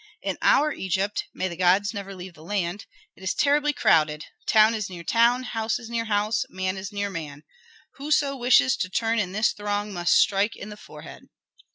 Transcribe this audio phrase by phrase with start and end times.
[0.23, 2.87] In our Egypt may the gods never leave the land!
[3.15, 7.11] it is terribly crowded; town is near town, house is near house, man is near
[7.11, 7.43] man.
[7.97, 11.25] Whoso wishes to turn in this throng must strike in the forehead."